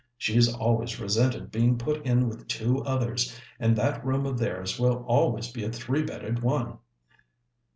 She's 0.17 0.51
always 0.51 0.99
resented 0.99 1.51
being 1.51 1.77
put 1.77 2.03
in 2.07 2.27
with 2.27 2.47
two 2.47 2.79
others, 2.85 3.39
and 3.59 3.75
that 3.75 4.03
room 4.03 4.25
of 4.25 4.39
theirs 4.39 4.79
will 4.79 5.05
always 5.07 5.51
be 5.51 5.63
a 5.63 5.69
three 5.71 6.01
bedded 6.01 6.41
one." 6.41 6.79